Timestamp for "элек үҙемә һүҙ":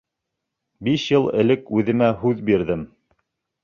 1.43-2.45